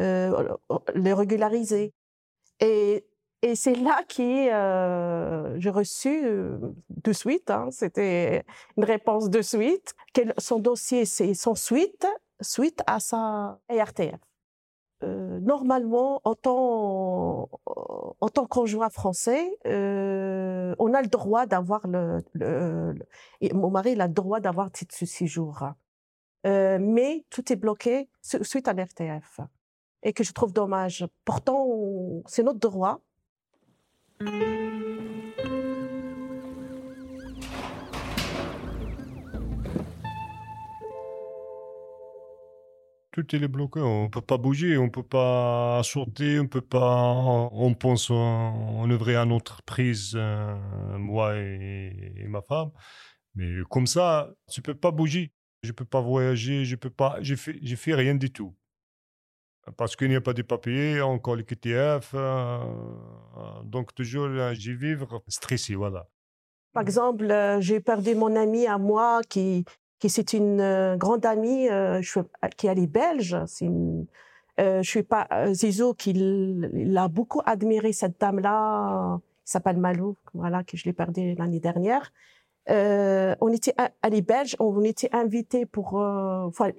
euh, 0.00 0.48
les 0.94 1.12
régulariser. 1.12 1.92
Et 2.60 3.04
et 3.42 3.56
c'est 3.56 3.74
là 3.74 4.02
que 4.08 4.52
euh, 4.52 5.58
j'ai 5.58 5.70
reçu 5.70 6.24
euh, 6.24 6.58
de 6.90 7.12
suite, 7.12 7.50
hein, 7.50 7.68
c'était 7.72 8.44
une 8.76 8.84
réponse 8.84 9.30
de 9.30 9.42
suite, 9.42 9.94
que 10.14 10.22
son 10.38 10.60
dossier 10.60 11.04
c'est 11.04 11.34
son 11.34 11.56
suite, 11.56 12.06
suite 12.40 12.82
à 12.86 13.00
sa 13.00 13.58
RTF. 13.68 14.20
Euh, 15.02 15.40
normalement, 15.40 16.20
en 16.22 16.36
tant, 16.36 17.48
en 17.66 18.28
tant 18.28 18.46
conjoint 18.46 18.90
français, 18.90 19.50
euh, 19.66 20.74
on 20.78 20.94
a 20.94 21.02
le 21.02 21.08
droit 21.08 21.46
d'avoir 21.46 21.88
le, 21.88 22.22
Mon 23.52 23.70
mari 23.70 24.00
a 24.00 24.06
le 24.06 24.12
droit 24.12 24.38
d'avoir 24.38 24.70
titre 24.70 24.94
de 25.00 25.06
séjour. 25.06 25.64
Mais 26.44 27.24
tout 27.30 27.52
est 27.52 27.56
bloqué 27.56 28.08
suite 28.20 28.68
à 28.68 28.72
l'RTF. 28.72 29.40
Et 30.04 30.12
que 30.12 30.24
je 30.24 30.32
trouve 30.32 30.52
dommage. 30.52 31.06
Pourtant, 31.24 31.66
c'est 32.26 32.42
notre 32.42 32.58
droit. 32.60 33.00
Tout 43.12 43.36
est 43.36 43.48
bloqué, 43.48 43.80
on 43.80 44.08
peut 44.08 44.22
pas 44.22 44.38
bouger, 44.38 44.78
on 44.78 44.88
peut 44.88 45.02
pas 45.02 45.82
sauter, 45.84 46.40
on 46.40 46.46
peut 46.46 46.62
pas. 46.62 47.14
On 47.52 47.74
pense 47.74 48.08
on 48.10 48.90
ouvrir 48.90 49.20
une 49.20 49.32
entreprise, 49.32 50.14
euh, 50.16 50.56
moi 50.98 51.36
et, 51.36 52.14
et, 52.16 52.26
ma 52.28 52.40
femme, 52.40 52.70
mais 53.34 53.62
comme 53.70 53.86
ça, 53.86 54.30
tu 54.50 54.62
peux 54.62 54.74
pas 54.74 54.90
bouger. 54.92 55.32
Je 55.62 55.72
peux 55.72 55.84
pas 55.84 56.00
voyager, 56.00 56.64
je 56.64 56.76
peux 56.76 56.90
pas. 56.90 57.18
J'ai 57.20 57.36
fait, 57.36 57.58
j'ai 57.62 57.76
fait 57.76 57.94
rien 57.94 58.14
du 58.14 58.32
tout 58.32 58.56
parce 59.76 59.96
qu'il 59.96 60.08
n'y 60.08 60.16
a 60.16 60.20
pas 60.20 60.32
de 60.32 60.42
papiers, 60.42 61.00
encore 61.00 61.36
le 61.36 61.42
QTF. 61.42 62.12
Euh, 62.14 62.58
donc, 63.64 63.94
toujours, 63.94 64.28
j'y 64.52 64.74
vivre 64.74 65.22
stressé, 65.28 65.74
voilà. 65.74 66.06
Par 66.72 66.82
exemple, 66.82 67.30
euh, 67.30 67.60
j'ai 67.60 67.80
perdu 67.80 68.14
mon 68.14 68.34
ami 68.34 68.66
à 68.66 68.78
moi 68.78 69.20
qui, 69.28 69.64
qui 70.02 70.10
c'est 70.10 70.32
une 70.32 70.60
euh, 70.60 70.96
grande 70.96 71.24
amie 71.24 71.68
euh, 71.68 72.02
je, 72.02 72.18
qui 72.56 72.66
est 72.66 72.86
belge. 72.88 73.36
C'est 73.46 73.66
une, 73.66 74.06
euh, 74.58 74.82
je 74.82 74.90
suis 74.90 75.04
pas 75.04 75.28
Zizou 75.52 75.94
qui 75.94 76.12
l'a 76.12 77.06
beaucoup 77.06 77.40
admiré 77.46 77.92
cette 77.92 78.18
dame-là. 78.20 79.20
Il 79.46 79.50
s'appelle 79.50 79.76
Malou, 79.76 80.16
voilà 80.34 80.64
que 80.64 80.76
je 80.76 80.86
l'ai 80.86 80.92
perdu 80.92 81.36
l'année 81.36 81.60
dernière. 81.60 82.12
on 82.68 83.52
était, 83.52 83.74
elle 84.02 84.14
est 84.14 84.26
belge, 84.26 84.56
on 84.58 84.82
était 84.82 85.10
invités 85.14 85.66
pour, 85.66 85.94
enfin, 85.94 86.70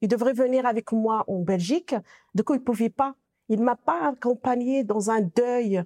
il 0.00 0.08
devrait 0.08 0.32
venir 0.32 0.66
avec 0.66 0.92
moi 0.92 1.24
en 1.28 1.40
Belgique. 1.40 1.94
Du 2.34 2.44
coup, 2.44 2.54
il 2.54 2.62
pouvait 2.62 2.90
pas. 2.90 3.14
Il 3.48 3.62
m'a 3.62 3.76
pas 3.76 4.08
accompagné 4.08 4.84
dans 4.84 5.10
un 5.10 5.20
deuil 5.20 5.82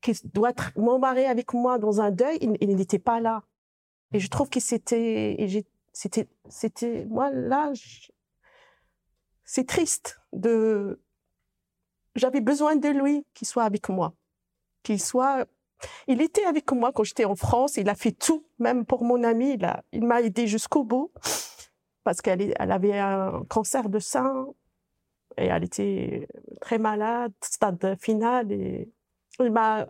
qui 0.00 0.12
doit 0.24 0.50
être 0.50 0.72
mon 0.76 0.98
mari 0.98 1.24
avec 1.24 1.54
moi 1.54 1.78
dans 1.78 2.00
un 2.00 2.10
deuil. 2.10 2.38
Il, 2.40 2.76
n'était 2.76 2.98
pas 2.98 3.20
là. 3.20 3.42
Et 4.12 4.20
je 4.20 4.28
trouve 4.28 4.50
que 4.50 4.60
c'était, 4.60 5.64
c'était, 5.92 6.28
c'était, 6.48 7.06
moi 7.06 7.30
là, 7.30 7.72
c'est 9.44 9.66
triste 9.66 10.20
de. 10.32 11.00
J'avais 12.14 12.42
besoin 12.42 12.76
de 12.76 12.88
lui 12.88 13.24
qu'il 13.32 13.46
soit 13.46 13.64
avec 13.64 13.88
moi, 13.88 14.14
qu'il 14.82 15.00
soit. 15.00 15.46
Il 16.06 16.20
était 16.20 16.44
avec 16.44 16.70
moi 16.72 16.92
quand 16.92 17.04
j'étais 17.04 17.24
en 17.24 17.34
France. 17.34 17.76
Il 17.76 17.88
a 17.88 17.94
fait 17.94 18.12
tout, 18.12 18.44
même 18.58 18.84
pour 18.84 19.02
mon 19.02 19.24
ami. 19.24 19.54
Il 19.54 19.64
a, 19.64 19.82
il 19.92 20.04
m'a 20.04 20.20
aidé 20.20 20.46
jusqu'au 20.46 20.84
bout 20.84 21.10
parce 22.04 22.20
qu'elle 22.20 22.54
elle 22.58 22.72
avait 22.72 22.98
un 22.98 23.44
cancer 23.48 23.88
de 23.88 23.98
sein 23.98 24.46
et 25.36 25.46
elle 25.46 25.64
était 25.64 26.28
très 26.60 26.78
malade, 26.78 27.32
stade 27.40 27.96
final. 28.00 28.52
Et 28.52 28.90
il 29.40 29.50
m'a, 29.50 29.88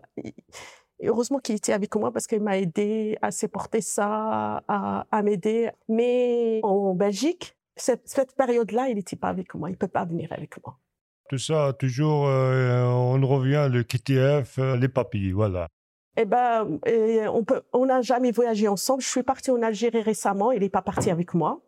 heureusement 1.01 1.39
qu'il 1.39 1.55
était 1.55 1.73
avec 1.73 1.95
moi 1.95 2.11
parce 2.11 2.27
qu'il 2.27 2.41
m'a 2.41 2.57
aidé 2.57 3.17
à 3.21 3.31
supporter 3.31 3.81
ça, 3.81 4.63
à, 4.67 5.05
à 5.11 5.21
m'aider. 5.21 5.69
Mais 5.89 6.59
en 6.63 6.93
Belgique, 6.93 7.55
cette, 7.75 8.07
cette 8.07 8.35
période-là, 8.35 8.89
il 8.89 8.95
n'était 8.95 9.15
pas 9.15 9.29
avec 9.29 9.53
moi. 9.55 9.69
Il 9.69 9.77
peut 9.77 9.87
pas 9.87 10.05
venir 10.05 10.31
avec 10.31 10.63
moi. 10.63 10.77
Tout 11.29 11.37
ça, 11.37 11.73
toujours, 11.73 12.27
euh, 12.27 12.83
on 12.83 13.25
revient 13.25 13.69
le 13.71 13.83
KTF, 13.83 14.59
euh, 14.59 14.75
les 14.75 14.89
papiers, 14.89 15.31
voilà. 15.31 15.67
Eh 16.15 16.25
ben, 16.25 16.79
on 17.31 17.43
peut, 17.43 17.63
on 17.71 17.87
n'a 17.87 18.01
jamais 18.01 18.31
voyagé 18.31 18.67
ensemble. 18.67 19.01
Je 19.01 19.07
suis 19.07 19.23
partie 19.23 19.49
en 19.49 19.63
Algérie 19.63 20.01
récemment. 20.01 20.51
Il 20.51 20.59
n'est 20.59 20.69
pas 20.69 20.83
parti 20.83 21.09
avec 21.09 21.33
moi. 21.33 21.61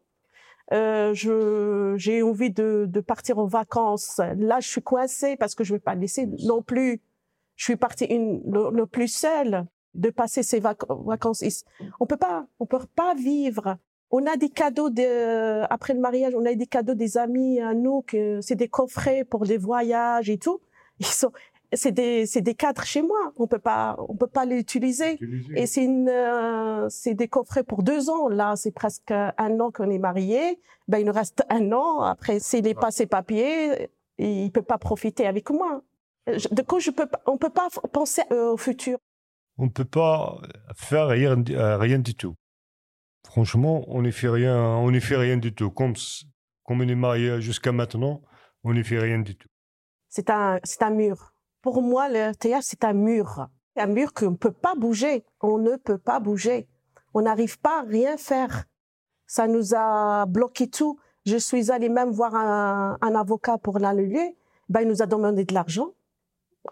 Euh, 0.74 1.14
je 1.14 1.94
j'ai 1.98 2.24
envie 2.24 2.50
de, 2.50 2.86
de 2.90 3.00
partir 3.00 3.38
en 3.38 3.46
vacances. 3.46 4.20
Là, 4.38 4.60
je 4.60 4.68
suis 4.68 4.82
coincée 4.82 5.36
parce 5.38 5.56
que 5.56 5.64
je 5.64 5.74
vais 5.74 5.80
pas 5.80 5.96
laisser 5.96 6.28
non 6.44 6.62
plus. 6.62 7.02
Je 7.56 7.64
suis 7.66 7.76
partie 7.76 8.06
une, 8.06 8.42
le, 8.52 8.72
le 8.72 8.86
plus 8.86 9.08
seule 9.08 9.66
de 9.94 10.10
passer 10.10 10.44
ces 10.44 10.60
vac 10.60 10.80
vacances. 10.90 11.44
On 12.00 12.06
peut 12.06 12.18
pas, 12.18 12.48
on 12.60 12.66
peut 12.66 12.80
pas 12.96 13.14
vivre. 13.14 13.78
On 14.12 14.26
a 14.28 14.38
des 14.38 14.50
cadeaux 14.50 14.90
de, 14.90 15.64
après 15.70 15.94
le 15.94 16.00
mariage, 16.00 16.34
on 16.36 16.46
a 16.46 16.54
des 16.54 16.68
cadeaux 16.68 16.94
des 16.94 17.18
amis 17.18 17.60
à 17.60 17.74
nous 17.74 18.02
que 18.02 18.40
c'est 18.42 18.56
des 18.56 18.68
coffrets 18.68 19.24
pour 19.24 19.46
des 19.46 19.58
voyages 19.58 20.30
et 20.30 20.38
tout. 20.38 20.60
Ils 21.00 21.06
sont, 21.06 21.32
c'est 21.74 21.92
des 21.92 22.26
c'est 22.26 22.42
des 22.42 22.56
cadres 22.56 22.84
chez 22.84 23.02
moi. 23.02 23.34
On 23.38 23.48
peut 23.48 23.60
pas 23.60 23.96
on 24.10 24.16
peut 24.16 24.28
pas 24.28 24.46
les 24.46 24.58
utiliser. 24.58 25.20
Et 25.56 25.66
c'est 25.66 25.84
une 25.84 26.10
euh, 26.10 26.88
c'est 26.90 27.14
des 27.14 27.28
coffrets 27.28 27.64
pour 27.64 27.84
deux 27.84 28.10
ans. 28.10 28.28
Là, 28.28 28.56
c'est 28.56 28.72
presque 28.72 29.12
un 29.12 29.60
an 29.60 29.72
qu'on 29.72 29.90
est 29.90 30.00
marié. 30.00 30.60
Ben 30.88 31.00
il 31.00 31.06
nous 31.06 31.14
reste 31.14 31.44
un 31.50 31.72
an. 31.72 32.02
Après, 32.02 32.40
s'il 32.40 32.64
n'est 32.64 32.76
pas 32.76 32.92
ses 32.92 33.06
papiers, 33.06 33.90
il 34.18 34.52
peut 34.52 34.62
pas 34.62 34.78
profiter 34.78 35.28
avec 35.28 35.50
moi. 35.50 35.82
De 36.28 36.62
coup, 36.62 36.80
je 36.80 36.92
peux 36.92 37.08
on 37.26 37.38
peut 37.38 37.50
pas 37.50 37.68
penser 37.92 38.24
euh, 38.32 38.52
au 38.52 38.58
futur. 38.58 38.98
On 39.58 39.70
peut 39.70 39.86
pas 39.86 40.42
faire 40.76 41.08
rien 41.08 41.42
euh, 41.50 41.78
rien 41.78 42.00
du 42.00 42.16
tout. 42.16 42.36
Franchement, 43.26 43.84
on 43.88 44.02
ne 44.02 44.12
fait 44.12 44.30
rien 44.30 44.58
on 44.58 44.92
ne 44.92 45.00
fait 45.00 45.18
rien 45.18 45.38
du 45.38 45.54
tout. 45.54 45.70
Comme 45.72 45.94
comme 46.64 46.82
on 46.82 46.88
est 46.88 46.96
marié 46.96 47.42
jusqu'à 47.42 47.72
maintenant, 47.72 48.22
on 48.64 48.74
ne 48.74 48.82
fait 48.84 49.00
rien 49.00 49.20
du 49.20 49.36
tout. 49.36 49.50
C'est 50.10 50.30
un 50.30 50.60
c'est 50.64 50.82
un 50.82 50.92
mur 50.92 51.35
pour 51.66 51.82
moi, 51.82 52.10
le 52.10 52.36
théâtre, 52.36 52.64
c'est 52.64 52.84
un 52.84 52.94
mur. 52.94 53.48
Un 53.76 53.88
mur 53.88 54.14
qu'on 54.14 54.30
ne 54.30 54.36
peut 54.36 54.52
pas 54.52 54.76
bouger. 54.76 55.26
On 55.42 55.58
ne 55.58 55.78
peut 55.78 55.98
pas 55.98 56.20
bouger. 56.20 56.68
On 57.16 57.24
n'arrive 57.24 57.60
pas 57.60 57.80
à 57.80 57.82
rien 57.82 58.18
faire. 58.18 58.66
Ça 59.26 59.48
nous 59.48 59.74
a 59.74 60.28
bloqué 60.28 60.70
tout. 60.70 61.00
Je 61.26 61.38
suis 61.38 61.72
allée 61.72 61.90
même 61.90 62.12
voir 62.12 62.36
un, 62.36 63.00
un 63.02 63.16
avocat 63.16 63.58
pour 63.58 63.80
l'annuler. 63.80 64.38
Ben, 64.70 64.82
il 64.82 64.88
nous 64.88 65.02
a 65.02 65.08
demandé 65.08 65.44
de 65.44 65.56
l'argent 65.56 65.94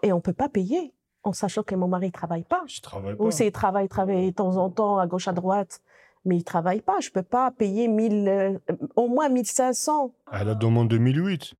et 0.04 0.12
on 0.12 0.20
peut 0.20 0.32
pas 0.32 0.48
payer 0.48 0.94
en 1.24 1.32
sachant 1.32 1.64
que 1.64 1.74
mon 1.74 1.88
mari 1.88 2.12
travaille 2.12 2.44
pas. 2.44 2.62
Je 2.68 2.80
travaille 2.80 3.16
pas. 3.16 3.24
Ou 3.24 3.32
c'est 3.32 3.50
travaille, 3.50 3.88
travaille 3.88 4.30
de 4.30 4.36
temps 4.36 4.58
en 4.58 4.70
temps 4.70 4.98
à 4.98 5.08
gauche 5.08 5.26
à 5.26 5.32
droite, 5.32 5.82
mais 6.24 6.36
il 6.36 6.44
travaille 6.44 6.82
pas. 6.82 7.00
Je 7.00 7.10
peux 7.10 7.24
pas 7.24 7.50
payer 7.50 7.88
1000, 7.88 8.28
euh, 8.28 8.58
au 8.94 9.08
moins 9.08 9.28
1500. 9.28 10.14
Elle 10.32 10.50
a 10.50 10.54
demandé 10.54 11.00
1008. 11.00 11.54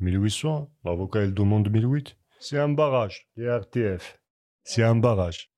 1800. 0.00 0.68
L'avocat, 0.84 1.24
il 1.24 1.32
demande 1.32 1.70
1008. 1.70 2.18
C'est 2.38 2.58
un 2.58 2.68
barrage, 2.68 3.26
les 3.36 3.48
RTF. 3.48 4.20
C'est 4.62 4.82
un 4.82 4.96
barrage. 4.96 5.50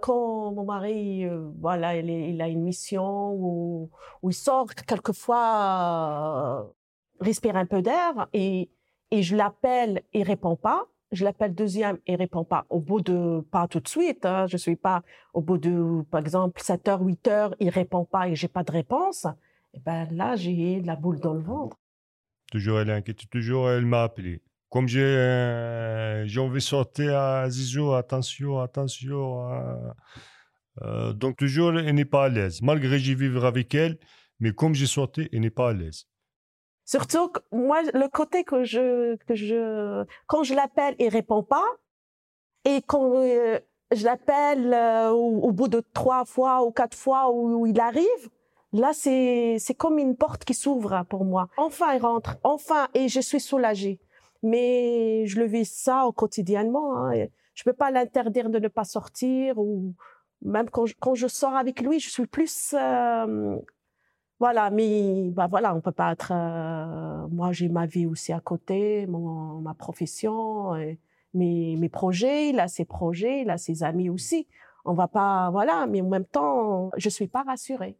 Quand 0.00 0.52
mon 0.52 0.64
mari, 0.64 1.24
euh, 1.24 1.50
voilà, 1.58 1.96
il, 1.96 2.40
a 2.40 2.48
une 2.48 2.62
mission 2.62 3.32
où, 3.32 3.90
où 4.22 4.30
il 4.30 4.34
sort 4.34 4.74
quelquefois, 4.74 6.62
euh, 6.62 6.72
respire 7.20 7.56
un 7.56 7.66
peu 7.66 7.82
d'air 7.82 8.28
et, 8.32 8.70
et 9.10 9.22
je 9.22 9.36
l'appelle, 9.36 10.02
il 10.12 10.22
répond 10.22 10.56
pas. 10.56 10.86
Je 11.12 11.24
l'appelle 11.24 11.54
deuxième, 11.54 11.98
il 12.06 12.16
répond 12.16 12.44
pas. 12.44 12.66
Au 12.70 12.80
bout 12.80 13.00
de, 13.00 13.40
pas 13.50 13.66
tout 13.68 13.80
de 13.80 13.88
suite, 13.88 14.24
hein, 14.24 14.46
je 14.46 14.56
suis 14.56 14.76
pas, 14.76 15.02
au 15.34 15.40
bout 15.42 15.58
de, 15.58 16.02
par 16.10 16.20
exemple, 16.20 16.60
7 16.60 16.88
heures, 16.88 17.00
8 17.02 17.28
heures, 17.28 17.54
il 17.60 17.68
répond 17.70 18.04
pas 18.04 18.28
et 18.28 18.36
j'ai 18.36 18.48
pas 18.48 18.62
de 18.62 18.72
réponse. 18.72 19.26
Et 19.74 19.80
ben 19.80 20.08
là, 20.12 20.36
j'ai 20.36 20.80
la 20.80 20.96
boule 20.96 21.20
dans 21.20 21.34
le 21.34 21.40
ventre. 21.42 21.76
Toujours 22.50 22.80
elle 22.80 22.90
inquiète, 22.90 23.28
toujours 23.30 23.70
elle 23.70 23.86
m'a 23.86 24.02
appelé. 24.02 24.42
Comme 24.68 24.88
j'ai 24.88 25.00
euh, 25.02 26.26
j'ai 26.26 26.40
envie 26.40 26.54
de 26.54 26.58
sortir 26.60 27.16
à 27.16 27.48
Zizou, 27.50 27.92
attention, 27.92 28.60
attention. 28.60 29.52
euh, 29.52 29.76
euh, 30.82 31.12
donc 31.12 31.36
toujours 31.36 31.76
elle 31.78 31.94
n'est 31.94 32.04
pas 32.04 32.24
à 32.24 32.28
l'aise. 32.28 32.62
Malgré 32.62 32.98
j'y 32.98 33.14
vivre 33.14 33.44
avec 33.44 33.74
elle, 33.74 33.98
mais 34.40 34.52
comme 34.52 34.74
j'ai 34.74 34.86
sorti, 34.86 35.28
elle 35.32 35.40
n'est 35.40 35.50
pas 35.50 35.70
à 35.70 35.72
l'aise. 35.72 36.06
Surtout, 36.90 37.30
moi, 37.52 37.82
le 37.94 38.08
côté 38.08 38.42
que 38.42 38.64
je, 38.64 39.14
que 39.28 39.36
je, 39.36 40.04
quand 40.26 40.42
je 40.42 40.54
l'appelle, 40.54 40.96
il 40.98 41.08
répond 41.08 41.44
pas. 41.44 41.62
Et 42.64 42.82
quand 42.82 43.14
euh, 43.14 43.60
je 43.92 44.04
l'appelle 44.04 44.74
euh, 44.74 45.10
au, 45.10 45.52
bout 45.52 45.68
de 45.68 45.84
trois 45.94 46.24
fois 46.24 46.64
ou 46.64 46.72
quatre 46.72 46.96
fois 46.96 47.30
où, 47.30 47.64
il 47.64 47.78
arrive, 47.78 48.24
là, 48.72 48.90
c'est, 48.92 49.58
c'est 49.60 49.74
comme 49.74 50.00
une 50.00 50.16
porte 50.16 50.44
qui 50.44 50.52
s'ouvre 50.52 51.04
pour 51.08 51.24
moi. 51.24 51.46
Enfin, 51.58 51.94
il 51.94 52.02
rentre. 52.02 52.38
Enfin, 52.42 52.88
et 52.94 53.06
je 53.06 53.20
suis 53.20 53.38
soulagée. 53.38 54.00
Mais 54.42 55.26
je 55.26 55.38
le 55.38 55.46
vis 55.46 55.72
ça 55.72 56.06
au 56.06 56.12
quotidiennement. 56.12 56.96
Hein. 56.96 57.26
Je 57.54 57.62
peux 57.62 57.72
pas 57.72 57.92
l'interdire 57.92 58.50
de 58.50 58.58
ne 58.58 58.66
pas 58.66 58.82
sortir 58.82 59.58
ou 59.58 59.94
même 60.42 60.68
quand 60.68 60.86
je, 60.86 60.94
quand 60.98 61.14
je 61.14 61.28
sors 61.28 61.54
avec 61.54 61.82
lui, 61.82 62.00
je 62.00 62.10
suis 62.10 62.26
plus 62.26 62.74
euh, 62.74 63.56
voilà, 64.40 64.70
mais 64.70 65.30
bah 65.30 65.46
voilà, 65.48 65.74
on 65.74 65.80
peut 65.80 65.92
pas 65.92 66.12
être. 66.12 66.32
euh, 66.32 67.28
moi, 67.28 67.52
j'ai 67.52 67.68
ma 67.68 67.86
vie 67.86 68.06
aussi 68.06 68.32
à 68.32 68.40
côté, 68.40 69.06
mon, 69.06 69.60
ma 69.60 69.74
profession, 69.74 70.74
et 70.76 70.98
mes, 71.34 71.76
mes 71.76 71.88
projets. 71.90 72.48
Il 72.48 72.58
a 72.58 72.66
ses 72.66 72.84
projets, 72.86 73.42
il 73.42 73.50
a 73.50 73.58
ses 73.58 73.82
amis 73.84 74.08
aussi. 74.10 74.48
On 74.84 74.94
va 74.94 75.06
pas, 75.08 75.50
voilà, 75.50 75.86
mais 75.86 76.00
en 76.00 76.08
même 76.08 76.24
temps, 76.24 76.90
je 76.96 77.08
suis 77.10 77.28
pas 77.28 77.42
rassurée. 77.42 77.96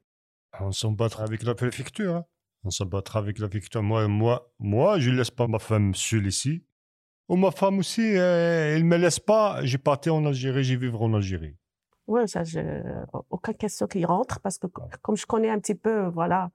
On 0.58 0.72
s'en 0.72 0.92
battra 0.92 1.24
avec 1.24 1.42
la 1.42 1.54
préfecture. 1.54 2.16
hein. 2.16 2.24
On 2.64 2.70
s'en 2.70 2.86
battra 2.86 3.18
avec 3.20 3.38
la 3.38 3.48
préfecture. 3.48 3.82
Moi, 3.82 4.08
moi, 4.08 4.50
moi, 4.58 4.98
je 4.98 5.10
laisse 5.10 5.30
pas 5.30 5.46
ma 5.46 5.58
femme 5.58 5.94
seule 5.94 6.26
ici. 6.26 6.64
Ou 7.28 7.36
ma 7.36 7.50
femme 7.52 7.78
aussi, 7.78 8.02
euh, 8.16 8.74
elle 8.74 8.84
me 8.84 8.96
laisse 8.96 9.20
pas. 9.20 9.60
J'ai 9.64 9.78
parti 9.78 10.10
en 10.10 10.24
Algérie, 10.26 10.64
j'ai 10.64 10.76
vivre 10.76 11.00
en 11.02 11.14
Algérie. 11.14 11.54
Ouais, 12.10 12.26
ça, 12.26 12.42
je, 12.42 12.60
aucune 13.30 13.54
question 13.54 13.86
qui 13.86 14.04
rentre 14.04 14.40
parce 14.40 14.58
que 14.58 14.66
co- 14.66 14.82
comme 15.00 15.16
je 15.16 15.26
connais 15.26 15.48
un 15.48 15.60
petit 15.60 15.76
peu, 15.76 16.08
voilà, 16.08 16.50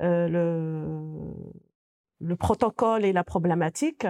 euh, 0.00 0.28
le, 0.28 1.34
le 2.20 2.36
protocole 2.36 3.04
et 3.04 3.12
la 3.12 3.24
problématique, 3.24 4.06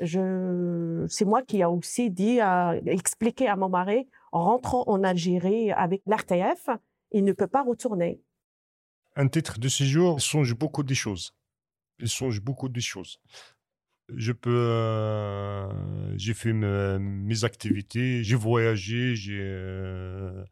je, 0.00 1.06
c'est 1.08 1.24
moi 1.24 1.42
qui 1.42 1.62
a 1.62 1.70
aussi 1.70 2.10
dit, 2.10 2.40
à, 2.40 2.74
expliqué 2.84 3.48
à 3.48 3.56
mon 3.56 3.70
mari, 3.70 4.06
en 4.32 4.44
rentrant 4.44 4.84
en 4.86 5.02
Algérie 5.02 5.72
avec 5.72 6.02
l'RTF, 6.06 6.68
il 7.12 7.24
ne 7.24 7.32
peut 7.32 7.46
pas 7.46 7.62
retourner. 7.62 8.20
Un 9.16 9.28
titre 9.28 9.58
de 9.58 9.68
séjour 9.68 10.20
songe 10.20 10.54
beaucoup 10.54 10.82
des 10.82 10.96
choses. 10.96 11.32
Il 12.00 12.08
songe 12.08 12.40
beaucoup 12.42 12.68
des 12.68 12.80
choses. 12.82 13.18
Je 14.08 14.32
peux. 14.32 14.50
euh, 14.70 15.68
j'ai 16.16 16.34
fait 16.34 16.52
me- 16.52 16.98
mes 16.98 17.44
activités, 17.44 18.22
j'ai 18.22 18.36
voyagé, 18.36 19.14
j'ai. 19.14 19.40
euh, 19.40 20.44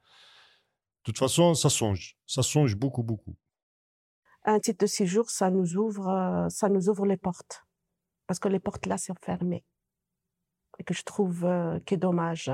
De 1.04 1.04
toute 1.04 1.18
façon, 1.18 1.54
ça 1.54 1.68
songe. 1.68 2.16
Ça 2.26 2.42
songe 2.42 2.76
beaucoup, 2.76 3.02
beaucoup. 3.02 3.34
Un 4.44 4.58
titre 4.60 4.78
de 4.84 4.86
séjour, 4.86 5.30
ça 5.30 5.50
nous 5.50 5.76
ouvre, 5.76 6.08
euh, 6.08 6.48
ça 6.48 6.68
nous 6.68 6.88
ouvre 6.88 7.06
les 7.06 7.16
portes. 7.16 7.64
Parce 8.26 8.38
que 8.38 8.48
les 8.48 8.60
portes 8.60 8.86
là 8.86 8.96
sont 8.98 9.14
fermées. 9.22 9.64
Et 10.78 10.84
que 10.84 10.94
je 10.94 11.02
trouve 11.02 11.44
euh, 11.44 11.78
qui 11.80 11.94
est 11.94 11.98
dommage. 11.98 12.50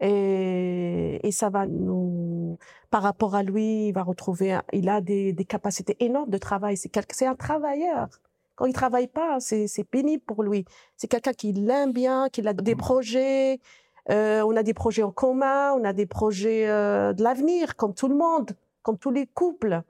Et, 0.00 1.20
et 1.22 1.32
ça 1.32 1.50
va 1.50 1.66
nous, 1.66 2.58
par 2.90 3.02
rapport 3.02 3.34
à 3.34 3.42
lui, 3.42 3.88
il 3.88 3.92
va 3.92 4.02
retrouver, 4.02 4.58
il 4.72 4.88
a 4.88 5.00
des, 5.00 5.32
des 5.32 5.44
capacités 5.44 5.96
énormes 6.00 6.30
de 6.30 6.38
travail. 6.38 6.76
C'est 6.76 7.26
un 7.26 7.36
travailleur. 7.36 8.08
Quand 8.54 8.66
il 8.66 8.72
travaille 8.72 9.08
pas, 9.08 9.40
c'est, 9.40 9.66
c'est 9.66 9.84
pénible 9.84 10.22
pour 10.22 10.42
lui. 10.42 10.64
C'est 10.96 11.08
quelqu'un 11.08 11.32
qui 11.32 11.52
l'aime 11.52 11.92
bien, 11.92 12.28
qui 12.30 12.46
a 12.46 12.52
des 12.52 12.76
projets. 12.76 13.58
Euh, 14.10 14.42
on 14.42 14.56
a 14.56 14.62
des 14.62 14.74
projets 14.74 15.02
en 15.02 15.12
commun, 15.12 15.72
on 15.74 15.84
a 15.84 15.92
des 15.92 16.06
projets 16.06 16.68
euh, 16.68 17.12
de 17.12 17.22
l'avenir, 17.22 17.76
comme 17.76 17.94
tout 17.94 18.08
le 18.08 18.16
monde, 18.16 18.50
comme 18.82 18.98
tous 18.98 19.10
les 19.10 19.26
couples. 19.26 19.82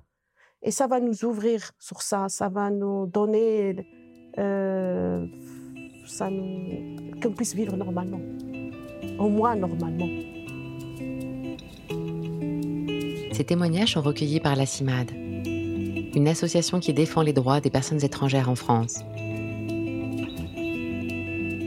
Et 0.62 0.70
ça 0.70 0.86
va 0.86 1.00
nous 1.00 1.24
ouvrir 1.24 1.72
sur 1.78 2.02
ça, 2.02 2.28
ça 2.28 2.48
va 2.48 2.70
nous 2.70 3.06
donner, 3.06 3.76
euh, 4.38 5.26
ça 6.06 6.30
nous, 6.30 7.20
qu'on 7.20 7.32
puisse 7.32 7.54
vivre 7.54 7.76
normalement, 7.76 8.20
au 9.18 9.28
moins 9.28 9.56
normalement. 9.56 10.06
Ces 13.32 13.44
témoignages 13.44 13.94
sont 13.94 14.02
recueillis 14.02 14.40
par 14.40 14.56
la 14.56 14.66
CIMAD, 14.66 15.10
une 16.14 16.28
association 16.28 16.80
qui 16.80 16.92
défend 16.92 17.22
les 17.22 17.32
droits 17.32 17.60
des 17.60 17.70
personnes 17.70 18.04
étrangères 18.04 18.48
en 18.48 18.54
France. 18.54 19.00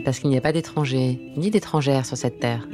Parce 0.04 0.20
qu'il 0.20 0.30
n'y 0.30 0.38
a 0.38 0.42
pas 0.42 0.52
d'étrangers 0.52 1.20
ni 1.36 1.50
d'étrangères 1.50 2.06
sur 2.06 2.18
cette 2.18 2.40
terre. 2.40 2.68